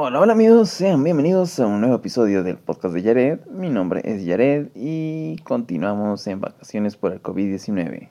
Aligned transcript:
Hola, 0.00 0.20
hola 0.20 0.32
amigos, 0.32 0.68
sean 0.68 1.02
bienvenidos 1.02 1.58
a 1.58 1.66
un 1.66 1.80
nuevo 1.80 1.96
episodio 1.96 2.44
del 2.44 2.56
podcast 2.56 2.94
de 2.94 3.02
Yared. 3.02 3.46
Mi 3.46 3.68
nombre 3.68 4.00
es 4.04 4.24
Yared 4.24 4.68
y 4.76 5.38
continuamos 5.38 6.24
en 6.28 6.40
vacaciones 6.40 6.96
por 6.96 7.12
el 7.12 7.20
COVID-19. 7.20 8.08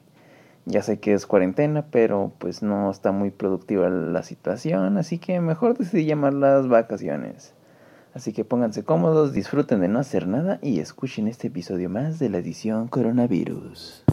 Ya 0.66 0.84
sé 0.84 1.00
que 1.00 1.14
es 1.14 1.26
cuarentena, 1.26 1.86
pero 1.90 2.34
pues 2.40 2.62
no 2.62 2.92
está 2.92 3.14
muy 3.14 3.32
productiva 3.32 3.88
la 3.88 4.22
situación, 4.24 4.98
así 4.98 5.18
que 5.18 5.40
mejor 5.40 5.78
decidí 5.78 6.04
llamarlas 6.04 6.68
vacaciones. 6.68 7.54
Así 8.14 8.34
que 8.34 8.44
pónganse 8.44 8.84
cómodos, 8.84 9.32
disfruten 9.32 9.80
de 9.80 9.88
no 9.88 10.00
hacer 10.00 10.28
nada 10.28 10.60
y 10.62 10.82
escuchen 10.82 11.30
este 11.30 11.48
episodio 11.48 11.90
más 11.90 12.20
de 12.20 12.28
la 12.28 12.40
edición 12.40 12.90
Coronavirus. 12.90 14.07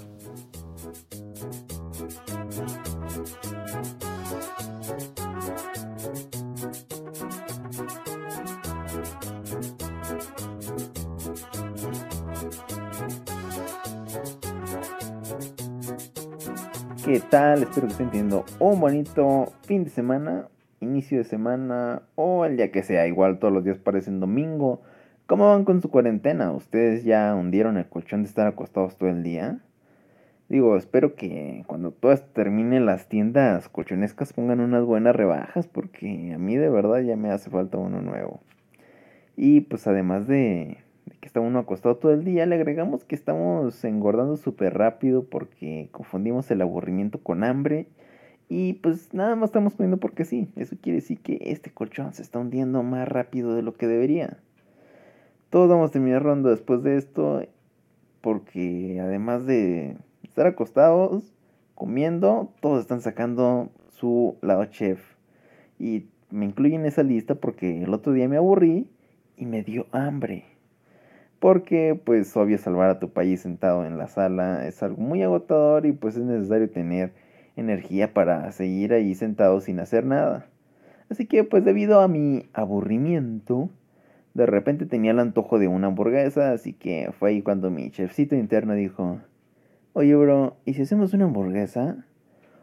¿Qué 17.04 17.20
tal? 17.20 17.62
Espero 17.62 17.86
que 17.86 17.92
estén 17.92 18.08
teniendo 18.08 18.46
un 18.58 18.80
bonito 18.80 19.52
fin 19.66 19.84
de 19.84 19.90
semana, 19.90 20.48
inicio 20.80 21.18
de 21.18 21.24
semana 21.24 22.00
o 22.14 22.46
el 22.46 22.56
día 22.56 22.72
que 22.72 22.82
sea. 22.82 23.06
Igual 23.06 23.38
todos 23.38 23.52
los 23.52 23.62
días 23.62 23.76
parecen 23.76 24.20
domingo. 24.20 24.80
¿Cómo 25.26 25.50
van 25.50 25.66
con 25.66 25.82
su 25.82 25.90
cuarentena? 25.90 26.50
¿Ustedes 26.52 27.04
ya 27.04 27.34
hundieron 27.34 27.76
el 27.76 27.86
colchón 27.86 28.22
de 28.22 28.30
estar 28.30 28.46
acostados 28.46 28.96
todo 28.96 29.10
el 29.10 29.22
día? 29.22 29.58
Digo, 30.48 30.78
espero 30.78 31.14
que 31.14 31.64
cuando 31.66 31.90
todo 31.90 32.10
esto 32.10 32.28
termine 32.32 32.80
las 32.80 33.06
tiendas 33.06 33.68
colchonescas 33.68 34.32
pongan 34.32 34.60
unas 34.60 34.86
buenas 34.86 35.14
rebajas 35.14 35.66
porque 35.66 36.32
a 36.34 36.38
mí 36.38 36.56
de 36.56 36.70
verdad 36.70 37.00
ya 37.00 37.16
me 37.16 37.30
hace 37.30 37.50
falta 37.50 37.76
uno 37.76 38.00
nuevo. 38.00 38.40
Y 39.36 39.60
pues 39.60 39.86
además 39.86 40.26
de 40.26 40.78
que 41.20 41.26
está 41.26 41.40
uno 41.40 41.58
acostado 41.58 41.96
todo 41.96 42.12
el 42.12 42.24
día, 42.24 42.46
le 42.46 42.54
agregamos 42.54 43.04
que 43.04 43.14
estamos 43.14 43.84
engordando 43.84 44.36
súper 44.36 44.74
rápido 44.74 45.24
porque 45.24 45.88
confundimos 45.92 46.50
el 46.50 46.62
aburrimiento 46.62 47.18
con 47.22 47.44
hambre. 47.44 47.88
Y 48.48 48.74
pues 48.74 49.12
nada 49.14 49.36
más 49.36 49.48
estamos 49.48 49.74
comiendo 49.74 49.98
porque 49.98 50.24
sí. 50.24 50.48
Eso 50.56 50.76
quiere 50.80 51.00
decir 51.00 51.20
que 51.20 51.38
este 51.42 51.70
colchón 51.70 52.12
se 52.14 52.22
está 52.22 52.38
hundiendo 52.38 52.82
más 52.82 53.08
rápido 53.08 53.54
de 53.54 53.62
lo 53.62 53.74
que 53.74 53.86
debería. 53.86 54.38
Todos 55.50 55.68
vamos 55.68 55.90
a 55.90 55.92
terminar 55.92 56.22
rodando 56.22 56.50
después 56.50 56.82
de 56.82 56.96
esto. 56.96 57.42
Porque 58.20 58.98
además 59.02 59.44
de 59.44 59.96
estar 60.22 60.46
acostados, 60.46 61.34
comiendo, 61.74 62.52
todos 62.60 62.80
están 62.80 63.02
sacando 63.02 63.70
su 63.88 64.36
lado 64.40 64.64
chef. 64.66 65.02
Y 65.78 66.06
me 66.30 66.46
incluyen 66.46 66.80
en 66.80 66.86
esa 66.86 67.02
lista 67.02 67.34
porque 67.34 67.82
el 67.82 67.92
otro 67.92 68.12
día 68.12 68.28
me 68.28 68.38
aburrí 68.38 68.88
y 69.36 69.44
me 69.46 69.62
dio 69.62 69.86
hambre 69.92 70.53
porque 71.44 72.00
pues 72.02 72.34
obvio 72.38 72.56
salvar 72.56 72.88
a 72.88 72.98
tu 72.98 73.12
país 73.12 73.42
sentado 73.42 73.84
en 73.84 73.98
la 73.98 74.08
sala 74.08 74.66
es 74.66 74.82
algo 74.82 75.02
muy 75.02 75.22
agotador 75.22 75.84
y 75.84 75.92
pues 75.92 76.16
es 76.16 76.22
necesario 76.22 76.70
tener 76.70 77.12
energía 77.54 78.14
para 78.14 78.50
seguir 78.50 78.94
ahí 78.94 79.14
sentado 79.14 79.60
sin 79.60 79.78
hacer 79.78 80.06
nada. 80.06 80.46
Así 81.10 81.26
que 81.26 81.44
pues 81.44 81.62
debido 81.62 82.00
a 82.00 82.08
mi 82.08 82.48
aburrimiento, 82.54 83.68
de 84.32 84.46
repente 84.46 84.86
tenía 84.86 85.10
el 85.10 85.18
antojo 85.18 85.58
de 85.58 85.68
una 85.68 85.88
hamburguesa, 85.88 86.52
así 86.52 86.72
que 86.72 87.10
fue 87.18 87.28
ahí 87.28 87.42
cuando 87.42 87.70
mi 87.70 87.90
chefcito 87.90 88.34
interno 88.34 88.72
dijo, 88.72 89.20
oye 89.92 90.16
bro, 90.16 90.56
¿y 90.64 90.72
si 90.72 90.80
hacemos 90.80 91.12
una 91.12 91.26
hamburguesa? 91.26 92.06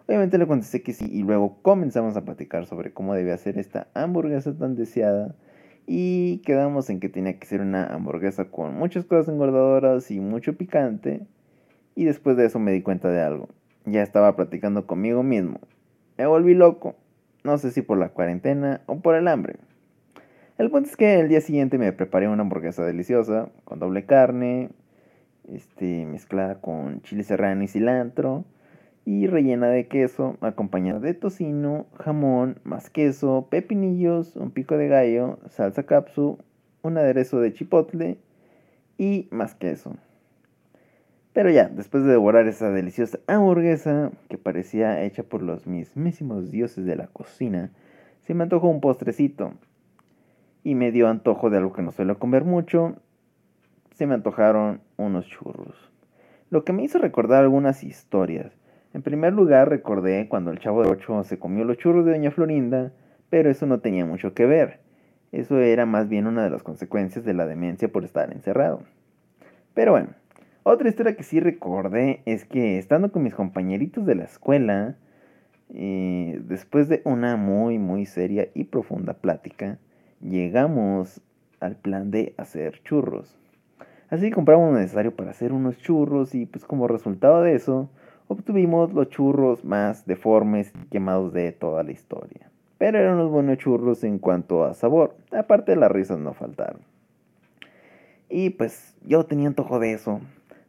Obviamente 0.07 0.39
le 0.39 0.47
contesté 0.47 0.81
que 0.81 0.93
sí 0.93 1.05
y 1.07 1.21
luego 1.21 1.59
comenzamos 1.61 2.17
a 2.17 2.25
platicar 2.25 2.65
sobre 2.65 2.93
cómo 2.93 3.13
debe 3.13 3.31
hacer 3.31 3.59
esta 3.59 3.89
hamburguesa 3.93 4.57
tan 4.57 4.75
deseada 4.75 5.35
y 5.87 6.39
quedamos 6.39 6.89
en 6.89 6.99
que 6.99 7.09
tenía 7.09 7.37
que 7.37 7.45
ser 7.45 7.61
una 7.61 7.85
hamburguesa 7.87 8.45
con 8.45 8.75
muchas 8.75 9.05
cosas 9.05 9.33
engordadoras 9.33 10.11
y 10.11 10.19
mucho 10.19 10.55
picante. 10.55 11.21
Y 11.95 12.05
después 12.05 12.37
de 12.37 12.45
eso 12.45 12.59
me 12.59 12.71
di 12.71 12.81
cuenta 12.81 13.09
de 13.09 13.21
algo. 13.21 13.49
Ya 13.85 14.01
estaba 14.03 14.35
platicando 14.35 14.87
conmigo 14.87 15.23
mismo. 15.23 15.59
Me 16.17 16.25
volví 16.25 16.53
loco. 16.53 16.95
No 17.43 17.57
sé 17.57 17.71
si 17.71 17.81
por 17.81 17.97
la 17.97 18.09
cuarentena 18.09 18.81
o 18.85 18.99
por 18.99 19.15
el 19.15 19.27
hambre. 19.27 19.55
El 20.57 20.69
punto 20.69 20.89
es 20.89 20.95
que 20.95 21.19
el 21.19 21.27
día 21.27 21.41
siguiente 21.41 21.77
me 21.77 21.91
preparé 21.91 22.27
una 22.27 22.43
hamburguesa 22.43 22.85
deliciosa 22.85 23.49
con 23.65 23.79
doble 23.79 24.05
carne, 24.05 24.69
este, 25.51 26.05
mezclada 26.05 26.61
con 26.61 27.01
chile 27.01 27.23
serrano 27.23 27.63
y 27.63 27.67
cilantro 27.67 28.45
y 29.05 29.27
rellena 29.27 29.67
de 29.67 29.87
queso, 29.87 30.37
acompañada 30.41 30.99
de 30.99 31.13
tocino, 31.13 31.87
jamón, 31.97 32.59
más 32.63 32.89
queso, 32.89 33.47
pepinillos, 33.49 34.35
un 34.35 34.51
pico 34.51 34.77
de 34.77 34.87
gallo, 34.87 35.39
salsa 35.49 35.83
capsu, 35.83 36.37
un 36.81 36.97
aderezo 36.97 37.39
de 37.39 37.53
chipotle 37.53 38.17
y 38.97 39.27
más 39.31 39.55
queso. 39.55 39.95
Pero 41.33 41.49
ya, 41.49 41.69
después 41.69 42.03
de 42.03 42.11
devorar 42.11 42.47
esa 42.47 42.71
deliciosa 42.71 43.19
hamburguesa 43.27 44.11
que 44.29 44.37
parecía 44.37 45.01
hecha 45.01 45.23
por 45.23 45.41
los 45.41 45.65
mismísimos 45.65 46.51
dioses 46.51 46.85
de 46.85 46.97
la 46.97 47.07
cocina, 47.07 47.71
se 48.21 48.33
me 48.33 48.43
antojó 48.43 48.67
un 48.67 48.81
postrecito. 48.81 49.53
Y 50.63 50.75
me 50.75 50.91
dio 50.91 51.07
antojo 51.07 51.49
de 51.49 51.57
algo 51.57 51.73
que 51.73 51.81
no 51.81 51.91
suelo 51.91 52.19
comer 52.19 52.43
mucho. 52.43 52.95
Se 53.95 54.05
me 54.05 54.13
antojaron 54.13 54.81
unos 54.97 55.25
churros. 55.25 55.89
Lo 56.49 56.65
que 56.65 56.73
me 56.73 56.83
hizo 56.83 56.99
recordar 56.99 57.41
algunas 57.43 57.83
historias. 57.83 58.60
En 58.93 59.01
primer 59.01 59.33
lugar, 59.33 59.69
recordé 59.69 60.27
cuando 60.27 60.51
el 60.51 60.59
chavo 60.59 60.83
de 60.83 60.89
8 60.89 61.23
se 61.23 61.39
comió 61.39 61.63
los 61.63 61.77
churros 61.77 62.05
de 62.05 62.11
Doña 62.11 62.31
Florinda, 62.31 62.91
pero 63.29 63.49
eso 63.49 63.65
no 63.65 63.79
tenía 63.79 64.05
mucho 64.05 64.33
que 64.33 64.45
ver. 64.45 64.79
Eso 65.31 65.59
era 65.59 65.85
más 65.85 66.09
bien 66.09 66.27
una 66.27 66.43
de 66.43 66.49
las 66.49 66.61
consecuencias 66.61 67.23
de 67.23 67.33
la 67.33 67.45
demencia 67.45 67.89
por 67.89 68.03
estar 68.03 68.33
encerrado. 68.33 68.83
Pero 69.73 69.91
bueno, 69.91 70.09
otra 70.63 70.89
historia 70.89 71.15
que 71.15 71.23
sí 71.23 71.39
recordé 71.39 72.21
es 72.25 72.43
que 72.43 72.77
estando 72.77 73.11
con 73.11 73.23
mis 73.23 73.33
compañeritos 73.33 74.05
de 74.05 74.15
la 74.15 74.25
escuela, 74.25 74.97
eh, 75.69 76.41
después 76.43 76.89
de 76.89 77.01
una 77.05 77.37
muy 77.37 77.79
muy 77.79 78.05
seria 78.05 78.49
y 78.53 78.65
profunda 78.65 79.13
plática, 79.13 79.79
llegamos 80.19 81.21
al 81.61 81.77
plan 81.77 82.11
de 82.11 82.33
hacer 82.37 82.81
churros. 82.83 83.39
Así 84.09 84.29
compramos 84.31 84.73
lo 84.73 84.79
necesario 84.79 85.15
para 85.15 85.31
hacer 85.31 85.53
unos 85.53 85.77
churros 85.77 86.35
y 86.35 86.45
pues 86.45 86.65
como 86.65 86.89
resultado 86.89 87.41
de 87.41 87.55
eso, 87.55 87.89
obtuvimos 88.31 88.93
los 88.93 89.09
churros 89.09 89.65
más 89.65 90.05
deformes 90.05 90.71
y 90.73 90.87
quemados 90.87 91.33
de 91.33 91.51
toda 91.51 91.83
la 91.83 91.91
historia. 91.91 92.49
Pero 92.77 92.97
eran 92.97 93.15
unos 93.15 93.29
buenos 93.29 93.57
churros 93.57 94.03
en 94.03 94.19
cuanto 94.19 94.63
a 94.63 94.73
sabor, 94.73 95.15
aparte 95.31 95.75
las 95.75 95.91
risas 95.91 96.17
no 96.17 96.33
faltaron. 96.33 96.81
Y 98.29 98.51
pues 98.51 98.95
yo 99.05 99.25
tenía 99.25 99.49
antojo 99.49 99.79
de 99.79 99.91
eso, 99.91 100.21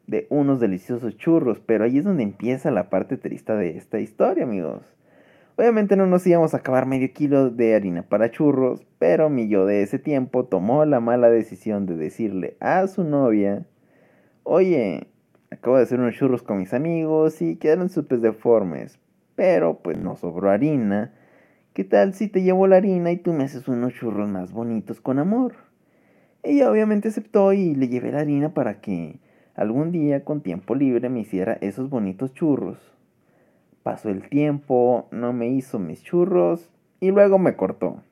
de 0.09 0.27
unos 0.29 0.59
deliciosos 0.59 1.17
churros, 1.17 1.61
pero 1.61 1.85
ahí 1.85 1.99
es 1.99 2.05
donde 2.05 2.25
empieza 2.25 2.73
la 2.73 2.91
parte 2.91 3.17
triste 3.17 3.55
de 3.55 3.77
esta 3.77 4.01
historia, 4.01 4.43
amigos. 4.43 4.83
Obviamente 5.57 5.95
no 5.95 6.07
nos 6.07 6.27
íbamos 6.27 6.55
a 6.55 6.57
acabar 6.57 6.87
medio 6.87 7.13
kilo 7.13 7.51
de 7.51 7.77
harina 7.77 8.03
para 8.03 8.33
churros, 8.33 8.85
pero 8.99 9.31
mi 9.31 9.49
yo 9.49 9.67
de 9.67 9.83
ese 9.83 10.01
tiempo 10.01 10.47
tomó 10.47 10.85
la 10.85 10.99
mala 10.99 11.31
decisión 11.31 11.87
de 11.87 11.97
decirle 11.97 12.57
a 12.59 12.85
su 12.89 13.05
novia, 13.05 13.65
oye, 14.43 15.12
Acabo 15.53 15.77
de 15.77 15.83
hacer 15.83 16.01
unos 16.01 16.15
churros 16.15 16.43
con 16.43 16.57
mis 16.57 16.73
amigos 16.73 17.43
y 17.43 17.57
quedaron 17.57 17.91
súper 17.91 18.21
deformes. 18.21 18.99
Pero 19.35 19.81
pues 19.83 19.99
no 19.99 20.17
sobró 20.17 20.49
harina. 20.49 21.13
¿Qué 21.75 21.85
tal 21.85 22.15
si 22.15 22.29
te 22.29 22.43
llevo 22.43 22.67
la 22.67 22.77
harina 22.77 23.13
y 23.13 23.19
tú 23.19 23.35
me 23.35 23.45
haces 23.45 23.69
unos 23.69 23.93
churros 23.93 24.31
más 24.31 24.51
bonitos 24.51 25.03
con 25.03 25.19
amor? 25.19 25.53
Ella 26.43 26.71
obviamente 26.71 27.09
aceptó 27.09 27.53
y 27.53 27.75
le 27.75 27.89
llevé 27.89 28.13
la 28.13 28.21
harina 28.21 28.55
para 28.55 28.81
que 28.81 29.21
algún 29.55 29.93
día 29.93 30.25
con 30.25 30.41
tiempo 30.41 30.75
libre 30.75 31.11
me 31.11 31.21
hiciera 31.21 31.59
esos 31.61 31.91
bonitos 31.91 32.33
churros. 32.33 32.79
Pasó 33.83 34.09
el 34.09 34.31
tiempo, 34.31 35.07
no 35.11 35.35
me 35.35 35.49
hizo 35.49 35.79
mis 35.79 36.03
churros 36.03 36.71
y 36.99 37.11
luego 37.11 37.39
me 37.39 37.57
cortó. 37.57 38.03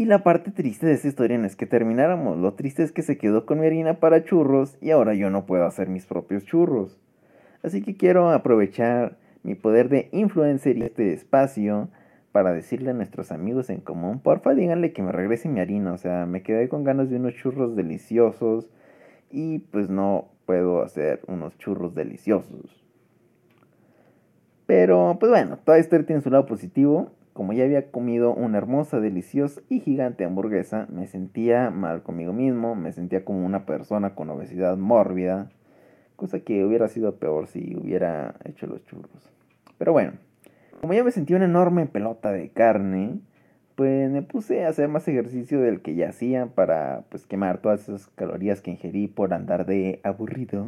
Y 0.00 0.06
la 0.06 0.22
parte 0.22 0.50
triste 0.50 0.86
de 0.86 0.94
esta 0.94 1.08
historia 1.08 1.36
no 1.36 1.44
es 1.44 1.56
que 1.56 1.66
termináramos, 1.66 2.38
lo 2.38 2.54
triste 2.54 2.82
es 2.82 2.90
que 2.90 3.02
se 3.02 3.18
quedó 3.18 3.44
con 3.44 3.60
mi 3.60 3.66
harina 3.66 4.00
para 4.00 4.24
churros 4.24 4.78
y 4.80 4.92
ahora 4.92 5.12
yo 5.12 5.28
no 5.28 5.44
puedo 5.44 5.66
hacer 5.66 5.90
mis 5.90 6.06
propios 6.06 6.46
churros. 6.46 6.98
Así 7.62 7.82
que 7.82 7.94
quiero 7.94 8.30
aprovechar 8.30 9.18
mi 9.42 9.54
poder 9.54 9.90
de 9.90 10.08
influencer 10.12 10.78
y 10.78 10.84
este 10.84 11.12
espacio 11.12 11.90
para 12.32 12.54
decirle 12.54 12.92
a 12.92 12.94
nuestros 12.94 13.30
amigos 13.30 13.68
en 13.68 13.82
común, 13.82 14.20
porfa 14.20 14.54
díganle 14.54 14.94
que 14.94 15.02
me 15.02 15.12
regrese 15.12 15.50
mi 15.50 15.60
harina, 15.60 15.92
o 15.92 15.98
sea, 15.98 16.24
me 16.24 16.42
quedé 16.42 16.70
con 16.70 16.82
ganas 16.82 17.10
de 17.10 17.16
unos 17.16 17.34
churros 17.34 17.76
deliciosos 17.76 18.70
y 19.30 19.58
pues 19.58 19.90
no 19.90 20.30
puedo 20.46 20.80
hacer 20.80 21.20
unos 21.26 21.58
churros 21.58 21.94
deliciosos. 21.94 22.82
Pero 24.64 25.18
pues 25.20 25.28
bueno, 25.28 25.58
toda 25.58 25.78
historia 25.78 26.06
tiene 26.06 26.22
su 26.22 26.30
lado 26.30 26.46
positivo 26.46 27.12
como 27.32 27.52
ya 27.52 27.64
había 27.64 27.90
comido 27.90 28.34
una 28.34 28.58
hermosa, 28.58 29.00
deliciosa 29.00 29.60
y 29.68 29.80
gigante 29.80 30.24
hamburguesa, 30.24 30.86
me 30.90 31.06
sentía 31.06 31.70
mal 31.70 32.02
conmigo 32.02 32.32
mismo, 32.32 32.74
me 32.74 32.92
sentía 32.92 33.24
como 33.24 33.46
una 33.46 33.66
persona 33.66 34.14
con 34.14 34.30
obesidad 34.30 34.76
mórbida, 34.76 35.50
cosa 36.16 36.40
que 36.40 36.64
hubiera 36.64 36.88
sido 36.88 37.16
peor 37.16 37.46
si 37.46 37.76
hubiera 37.76 38.34
hecho 38.44 38.66
los 38.66 38.84
churros. 38.84 39.32
Pero 39.78 39.92
bueno, 39.92 40.12
como 40.80 40.92
ya 40.92 41.04
me 41.04 41.12
sentía 41.12 41.36
una 41.36 41.46
enorme 41.46 41.86
pelota 41.86 42.32
de 42.32 42.50
carne, 42.50 43.20
pues 43.74 44.10
me 44.10 44.20
puse 44.22 44.64
a 44.64 44.68
hacer 44.68 44.88
más 44.88 45.08
ejercicio 45.08 45.60
del 45.60 45.80
que 45.80 45.94
ya 45.94 46.10
hacía 46.10 46.46
para 46.46 47.04
pues 47.08 47.26
quemar 47.26 47.62
todas 47.62 47.88
esas 47.88 48.08
calorías 48.08 48.60
que 48.60 48.70
ingerí 48.70 49.08
por 49.08 49.32
andar 49.32 49.64
de 49.64 50.00
aburrido. 50.02 50.66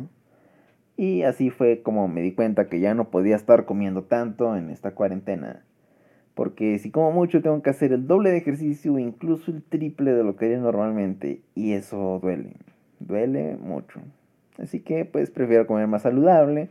Y 0.97 1.23
así 1.25 1.51
fue 1.51 1.83
como 1.83 2.09
me 2.09 2.23
di 2.23 2.33
cuenta 2.33 2.69
que 2.69 2.81
ya 2.81 2.95
no 2.95 3.11
podía 3.11 3.37
estar 3.37 3.67
comiendo 3.67 4.05
tanto 4.05 4.57
en 4.57 4.71
esta 4.71 4.95
cuarentena. 4.95 5.65
Porque 6.35 6.79
si 6.79 6.91
como 6.91 7.13
mucho 7.13 7.43
tengo 7.43 7.61
que 7.63 7.71
hacer 7.71 7.93
el 7.93 8.07
doble 8.07 8.31
de 8.31 8.39
ejercicio 8.39 8.99
incluso 8.99 9.51
el 9.51 9.63
triple 9.63 10.13
de 10.13 10.25
lo 10.25 10.37
que 10.37 10.47
haría 10.47 10.59
normalmente. 10.59 11.41
Y 11.55 11.73
eso 11.73 12.19
duele. 12.23 12.55
Duele 13.01 13.57
mucho. 13.57 14.01
Así 14.59 14.81
que 14.81 15.05
pues 15.05 15.31
prefiero 15.31 15.67
comer 15.67 15.89
más 15.89 16.03
saludable 16.03 16.71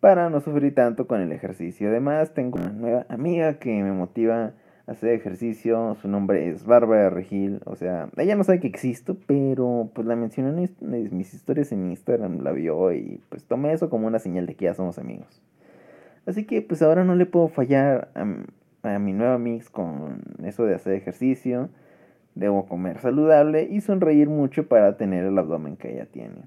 para 0.00 0.30
no 0.30 0.40
sufrir 0.40 0.74
tanto 0.74 1.06
con 1.06 1.20
el 1.20 1.32
ejercicio. 1.32 1.88
Además 1.88 2.34
tengo 2.34 2.58
una 2.58 2.70
nueva 2.70 3.06
amiga 3.08 3.58
que 3.58 3.82
me 3.82 3.92
motiva 3.92 4.52
a 4.86 4.92
hacer 4.92 5.10
ejercicio. 5.10 5.96
Su 6.00 6.08
nombre 6.08 6.48
es 6.48 6.64
Bárbara 6.64 7.10
Regil. 7.10 7.60
O 7.66 7.76
sea, 7.76 8.08
ella 8.16 8.36
no 8.36 8.44
sabe 8.44 8.60
que 8.60 8.68
existo, 8.68 9.16
pero 9.26 9.90
pues 9.94 10.06
la 10.06 10.16
mencionó 10.16 10.48
en 10.50 11.16
mis 11.16 11.34
historias 11.34 11.72
en 11.72 11.90
Instagram, 11.90 12.40
la 12.40 12.52
vio 12.52 12.92
y 12.92 13.20
pues 13.28 13.44
tomé 13.44 13.72
eso 13.72 13.90
como 13.90 14.06
una 14.06 14.18
señal 14.18 14.46
de 14.46 14.54
que 14.54 14.66
ya 14.66 14.74
somos 14.74 14.98
amigos. 14.98 15.42
Así 16.26 16.44
que 16.44 16.62
pues 16.62 16.82
ahora 16.82 17.04
no 17.04 17.14
le 17.14 17.26
puedo 17.26 17.48
fallar 17.48 18.10
a, 18.14 18.24
a 18.82 18.98
mi 18.98 19.12
nueva 19.12 19.38
mix 19.38 19.70
con 19.70 20.22
eso 20.44 20.64
de 20.64 20.74
hacer 20.74 20.94
ejercicio. 20.94 21.68
Debo 22.34 22.66
comer 22.66 22.98
saludable 23.00 23.64
y 23.64 23.80
sonreír 23.80 24.28
mucho 24.28 24.68
para 24.68 24.96
tener 24.96 25.24
el 25.24 25.38
abdomen 25.38 25.76
que 25.76 25.92
ella 25.92 26.06
tiene. 26.06 26.42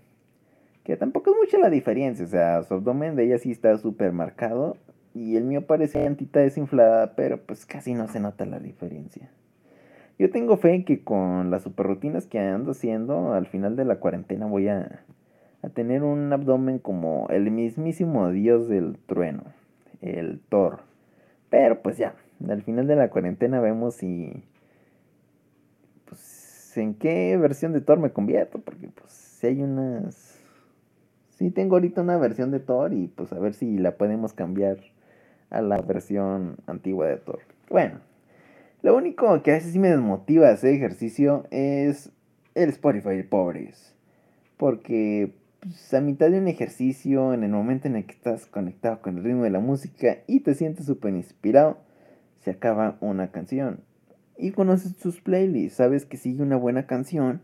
Que 0.83 0.97
tampoco 0.97 1.31
es 1.31 1.37
mucha 1.37 1.57
la 1.59 1.69
diferencia, 1.69 2.25
o 2.25 2.29
sea, 2.29 2.63
su 2.63 2.73
abdomen 2.73 3.15
de 3.15 3.25
ella 3.25 3.37
sí 3.37 3.51
está 3.51 3.77
súper 3.77 4.13
marcado 4.13 4.77
y 5.13 5.35
el 5.35 5.43
mío 5.43 5.65
parece 5.67 6.05
antita 6.05 6.39
desinflada, 6.39 7.15
pero 7.15 7.41
pues 7.41 7.65
casi 7.65 7.93
no 7.93 8.07
se 8.07 8.19
nota 8.19 8.45
la 8.45 8.59
diferencia. 8.59 9.29
Yo 10.17 10.29
tengo 10.29 10.57
fe 10.57 10.85
que 10.85 11.03
con 11.03 11.51
las 11.51 11.63
super 11.63 11.85
rutinas 11.85 12.25
que 12.25 12.39
ando 12.39 12.71
haciendo, 12.71 13.33
al 13.33 13.47
final 13.47 13.75
de 13.75 13.85
la 13.85 13.97
cuarentena 13.97 14.45
voy 14.45 14.67
a, 14.67 15.03
a 15.61 15.69
tener 15.69 16.03
un 16.03 16.31
abdomen 16.31 16.79
como 16.79 17.27
el 17.29 17.51
mismísimo 17.51 18.29
dios 18.31 18.67
del 18.67 18.97
trueno, 19.07 19.43
el 20.01 20.39
Thor. 20.49 20.90
Pero 21.51 21.81
pues 21.83 21.97
ya, 21.97 22.15
al 22.49 22.63
final 22.63 22.87
de 22.87 22.95
la 22.95 23.11
cuarentena 23.11 23.59
vemos 23.59 23.95
si... 23.95 24.43
Pues 26.05 26.75
en 26.77 26.95
qué 26.95 27.37
versión 27.37 27.73
de 27.73 27.81
Thor 27.81 27.99
me 27.99 28.11
convierto, 28.11 28.59
porque 28.59 28.87
pues 28.87 29.11
si 29.11 29.47
hay 29.47 29.61
unas... 29.61 30.39
Sí 31.31 31.51
tengo 31.51 31.75
ahorita 31.75 32.01
una 32.01 32.17
versión 32.17 32.51
de 32.51 32.61
Thor 32.61 32.93
y 32.93 33.09
pues 33.09 33.33
a 33.33 33.39
ver 33.39 33.53
si 33.53 33.77
la 33.77 33.97
podemos 33.97 34.33
cambiar 34.33 34.77
a 35.49 35.61
la 35.61 35.81
versión 35.81 36.55
antigua 36.67 37.07
de 37.07 37.17
Thor. 37.17 37.39
Bueno, 37.69 37.99
lo 38.81 38.95
único 38.95 39.43
que 39.43 39.51
a 39.51 39.55
veces 39.55 39.73
sí 39.73 39.79
me 39.79 39.89
desmotiva 39.89 40.49
hacer 40.49 40.73
ejercicio 40.73 41.45
es 41.51 42.11
el 42.55 42.69
Spotify 42.69 43.23
pobres. 43.23 43.93
Porque 44.55 45.33
pues, 45.61 45.93
a 45.93 46.01
mitad 46.01 46.31
de 46.31 46.39
un 46.39 46.47
ejercicio, 46.47 47.33
en 47.33 47.43
el 47.43 47.51
momento 47.51 47.87
en 47.87 47.95
el 47.95 48.05
que 48.05 48.13
estás 48.13 48.47
conectado 48.47 49.01
con 49.01 49.17
el 49.17 49.23
ritmo 49.23 49.43
de 49.43 49.51
la 49.51 49.59
música 49.59 50.17
y 50.27 50.39
te 50.39 50.55
sientes 50.55 50.87
súper 50.87 51.13
inspirado, 51.13 51.77
se 52.39 52.51
acaba 52.51 52.97
una 52.99 53.31
canción. 53.31 53.81
Y 54.37 54.51
conoces 54.51 54.97
tus 54.97 55.21
playlists, 55.21 55.77
sabes 55.77 56.05
que 56.05 56.17
sigue 56.17 56.41
una 56.41 56.55
buena 56.55 56.87
canción 56.87 57.41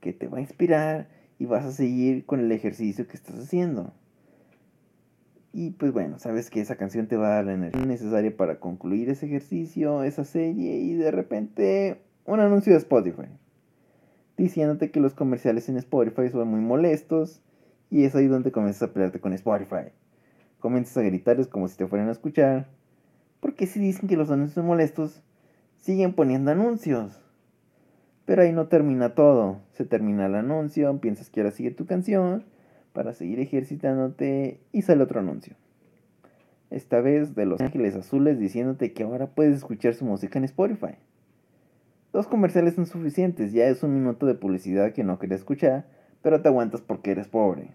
que 0.00 0.14
te 0.14 0.28
va 0.28 0.38
a 0.38 0.40
inspirar 0.40 1.08
y 1.38 1.44
vas 1.44 1.64
a 1.66 1.72
seguir 1.72 2.24
con 2.24 2.40
el 2.40 2.50
ejercicio 2.52 3.06
que 3.06 3.16
estás 3.16 3.38
haciendo. 3.38 3.92
Y 5.52 5.72
pues 5.72 5.92
bueno, 5.92 6.18
sabes 6.18 6.48
que 6.48 6.62
esa 6.62 6.76
canción 6.76 7.06
te 7.06 7.16
va 7.16 7.26
a 7.26 7.34
dar 7.34 7.44
la 7.44 7.54
energía 7.54 7.84
necesaria 7.84 8.34
para 8.34 8.60
concluir 8.60 9.10
ese 9.10 9.26
ejercicio, 9.26 10.04
esa 10.04 10.24
serie 10.24 10.76
y 10.76 10.94
de 10.94 11.10
repente 11.10 12.00
un 12.24 12.40
anuncio 12.40 12.72
de 12.72 12.78
Spotify. 12.78 13.28
Diciéndote 14.38 14.90
que 14.90 15.00
los 15.00 15.14
comerciales 15.14 15.68
en 15.68 15.76
Spotify 15.76 16.30
son 16.30 16.48
muy 16.48 16.60
molestos 16.60 17.42
y 17.90 18.04
es 18.04 18.14
ahí 18.14 18.26
donde 18.26 18.52
comienzas 18.52 18.88
a 18.88 18.92
pelearte 18.92 19.20
con 19.20 19.32
Spotify. 19.32 19.92
Comienzas 20.60 20.96
a 20.98 21.02
gritarles 21.02 21.46
como 21.46 21.68
si 21.68 21.76
te 21.76 21.86
fueran 21.86 22.08
a 22.08 22.12
escuchar 22.12 22.68
porque 23.40 23.66
si 23.66 23.80
dicen 23.80 24.08
que 24.08 24.16
los 24.16 24.30
anuncios 24.30 24.54
son 24.54 24.66
molestos, 24.66 25.22
siguen 25.76 26.12
poniendo 26.12 26.50
anuncios. 26.50 27.20
Pero 28.24 28.42
ahí 28.42 28.52
no 28.52 28.66
termina 28.66 29.14
todo. 29.14 29.60
Se 29.72 29.84
termina 29.84 30.26
el 30.26 30.34
anuncio, 30.34 31.00
piensas 31.00 31.30
que 31.30 31.40
ahora 31.40 31.52
sigue 31.52 31.70
tu 31.70 31.86
canción 31.86 32.44
para 32.92 33.14
seguir 33.14 33.40
ejercitándote 33.40 34.60
y 34.72 34.82
sale 34.82 35.04
otro 35.04 35.20
anuncio. 35.20 35.54
Esta 36.70 37.00
vez 37.00 37.34
de 37.34 37.46
Los 37.46 37.60
Ángeles 37.60 37.94
Azules 37.94 38.38
diciéndote 38.38 38.92
que 38.92 39.04
ahora 39.04 39.28
puedes 39.28 39.56
escuchar 39.56 39.94
su 39.94 40.04
música 40.04 40.38
en 40.38 40.44
Spotify. 40.44 40.96
Dos 42.12 42.26
comerciales 42.26 42.74
son 42.74 42.86
suficientes, 42.86 43.52
ya 43.52 43.66
es 43.68 43.82
un 43.82 43.94
minuto 43.94 44.26
de 44.26 44.34
publicidad 44.34 44.92
que 44.92 45.04
no 45.04 45.18
quería 45.18 45.36
escuchar, 45.36 45.86
pero 46.22 46.40
te 46.40 46.48
aguantas 46.48 46.80
porque 46.80 47.12
eres 47.12 47.28
pobre. 47.28 47.70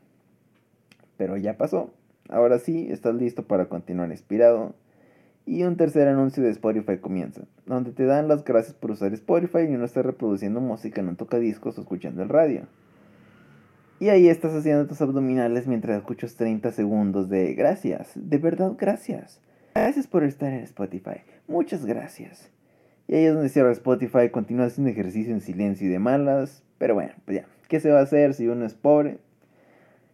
Pero 1.17 1.37
ya 1.37 1.57
pasó. 1.57 1.91
Ahora 2.29 2.59
sí, 2.59 2.87
estás 2.89 3.15
listo 3.15 3.43
para 3.43 3.65
continuar 3.67 4.11
inspirado 4.11 4.73
y 5.45 5.63
un 5.63 5.75
tercer 5.75 6.07
anuncio 6.07 6.43
de 6.43 6.49
Spotify 6.51 6.97
comienza, 6.97 7.41
donde 7.65 7.91
te 7.91 8.05
dan 8.05 8.27
las 8.27 8.43
gracias 8.43 8.75
por 8.75 8.91
usar 8.91 9.13
Spotify 9.13 9.59
y 9.67 9.71
no 9.71 9.85
estar 9.85 10.05
reproduciendo 10.05 10.61
música 10.61 11.01
en 11.01 11.09
un 11.09 11.15
tocadiscos 11.15 11.77
o 11.77 11.81
escuchando 11.81 12.23
el 12.23 12.29
radio. 12.29 12.67
Y 13.99 14.09
ahí 14.09 14.27
estás 14.27 14.53
haciendo 14.53 14.87
tus 14.87 15.01
abdominales 15.01 15.67
mientras 15.67 15.97
escuchas 15.97 16.35
30 16.35 16.71
segundos 16.71 17.29
de 17.29 17.53
gracias, 17.53 18.11
de 18.15 18.37
verdad 18.37 18.73
gracias. 18.77 19.41
Gracias 19.75 20.07
por 20.07 20.23
estar 20.23 20.53
en 20.53 20.61
Spotify, 20.61 21.21
muchas 21.47 21.85
gracias. 21.85 22.49
Y 23.07 23.15
ahí 23.15 23.25
es 23.25 23.33
donde 23.33 23.49
cierra 23.49 23.71
Spotify, 23.71 24.29
continúa 24.31 24.67
haciendo 24.67 24.91
ejercicio 24.91 25.33
en 25.33 25.41
silencio 25.41 25.87
y 25.87 25.89
de 25.89 25.99
malas. 25.99 26.63
Pero 26.77 26.95
bueno, 26.95 27.11
pues 27.25 27.39
ya, 27.39 27.47
¿qué 27.73 27.79
se 27.79 27.89
va 27.89 28.01
a 28.01 28.03
hacer 28.03 28.35
si 28.35 28.47
uno 28.47 28.67
es 28.67 28.75
pobre? 28.75 29.17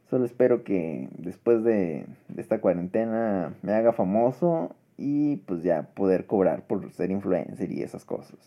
Solo 0.10 0.24
espero 0.24 0.64
que 0.64 1.10
después 1.18 1.62
de, 1.66 2.06
esta 2.38 2.62
cuarentena 2.62 3.54
me 3.64 3.74
haga 3.74 3.92
famoso 3.92 4.78
y 4.98 5.36
pues 5.46 5.62
ya 5.62 5.90
poder 5.94 6.26
cobrar 6.26 6.66
por 6.68 6.90
ser 6.94 7.12
influencer 7.12 7.70
y 7.70 7.82
esas 7.82 8.06
cosas. 8.06 8.40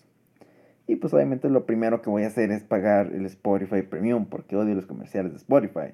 Y 0.87 0.97
pues 0.97 1.12
obviamente 1.12 1.50
lo 1.50 1.67
primero 1.67 2.00
que 2.00 2.09
voy 2.09 2.23
a 2.23 2.29
hacer 2.29 2.53
es 2.53 2.62
pagar 2.64 3.09
el 3.12 3.26
Spotify 3.26 3.82
Premium 3.82 4.25
porque 4.25 4.56
odio 4.56 4.75
los 4.75 4.87
comerciales 4.87 5.32
de 5.32 5.37
Spotify. 5.37 5.93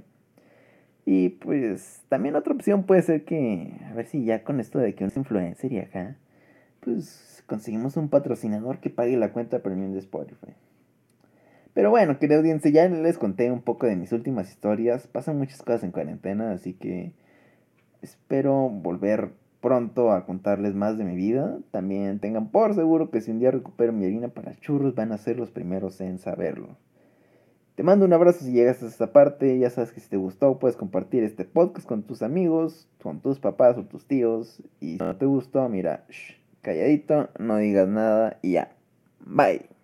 Y 1.05 1.31
pues 1.31 2.03
también 2.09 2.37
otra 2.37 2.55
opción 2.55 2.85
puede 2.85 3.03
ser 3.03 3.25
que, 3.25 3.73
a 3.91 3.95
ver 3.95 4.07
si 4.07 4.25
ya 4.25 4.45
con 4.45 4.61
esto 4.61 4.79
de 4.79 4.95
que 4.95 5.03
uno 5.03 5.11
es 5.11 5.17
influencer 5.17 5.73
y 5.73 5.81
acá, 5.81 6.15
pues 6.79 7.43
conseguimos 7.47 7.97
un 7.97 8.11
patrocinador 8.11 8.79
que 8.79 8.91
pague 8.91 9.17
la 9.17 9.33
cuenta 9.33 9.59
premium 9.59 9.93
de 9.93 9.99
Spotify. 9.99 10.55
Pero 11.79 11.91
bueno, 11.91 12.19
querida 12.19 12.39
audiencia, 12.39 12.73
ya 12.73 12.89
les 12.89 13.19
conté 13.19 13.53
un 13.53 13.63
poco 13.63 13.87
de 13.87 13.95
mis 13.95 14.11
últimas 14.11 14.51
historias. 14.51 15.07
Pasan 15.07 15.39
muchas 15.39 15.63
cosas 15.63 15.85
en 15.85 15.93
cuarentena, 15.93 16.51
así 16.51 16.73
que 16.75 17.13
espero 18.03 18.69
volver 18.69 19.31
pronto 19.61 20.11
a 20.11 20.27
contarles 20.27 20.75
más 20.75 20.99
de 20.99 21.05
mi 21.05 21.15
vida. 21.15 21.61
También 21.71 22.19
tengan 22.19 22.51
por 22.51 22.75
seguro 22.75 23.13
que 23.13 23.21
si 23.21 23.31
un 23.31 23.39
día 23.39 23.53
recupero 23.53 23.93
mi 23.93 24.07
harina 24.07 24.27
para 24.27 24.57
churros 24.57 24.97
van 24.97 25.13
a 25.13 25.19
ser 25.19 25.37
los 25.37 25.53
primeros 25.53 26.01
en 26.01 26.19
saberlo. 26.19 26.77
Te 27.77 27.85
mando 27.85 28.07
un 28.07 28.13
abrazo 28.13 28.45
si 28.45 28.51
llegas 28.51 28.83
a 28.83 28.89
esta 28.89 29.13
parte. 29.13 29.57
Ya 29.61 29.71
sabes 29.71 29.93
que 29.93 30.01
si 30.01 30.09
te 30.09 30.17
gustó 30.17 30.59
puedes 30.59 30.77
compartir 30.77 31.23
este 31.23 31.45
podcast 31.45 31.87
con 31.87 32.03
tus 32.03 32.23
amigos, 32.23 32.89
con 33.01 33.21
tus 33.21 33.39
papás 33.39 33.79
o 33.79 33.85
tus 33.85 34.05
tíos. 34.05 34.65
Y 34.81 34.95
si 34.95 34.99
no 34.99 35.15
te 35.15 35.27
gustó, 35.27 35.69
mira, 35.69 36.05
calladito, 36.61 37.29
no 37.39 37.59
digas 37.59 37.87
nada 37.87 38.41
y 38.43 38.55
ya. 38.55 38.73
Bye. 39.25 39.78